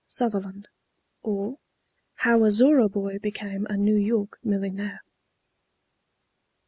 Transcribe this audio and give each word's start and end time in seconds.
SUTHERLAND; 0.07 0.67
OR, 1.21 1.59
HOW 2.15 2.43
A 2.43 2.49
ZORRA 2.49 2.89
BOY 2.89 3.19
BECAME 3.19 3.67
A 3.69 3.77
NEW 3.77 3.97
YORK 3.97 4.39
MILLIONAIRE. 4.43 5.01